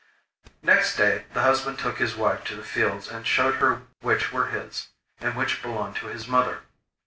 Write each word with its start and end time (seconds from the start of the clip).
Next 0.63 0.97
day 0.97 1.25
the 1.35 1.43
husband 1.43 1.77
took 1.77 1.99
his 1.99 2.15
wife 2.15 2.43
to 2.45 2.55
the 2.55 2.63
fields 2.63 3.07
and 3.07 3.23
showed 3.27 3.57
her 3.57 3.83
which 3.99 4.31
were 4.33 4.47
his, 4.47 4.87
and 5.19 5.35
which 5.37 5.61
belonged 5.61 5.97
to 5.97 6.07
his 6.07 6.27
mother. 6.27 6.61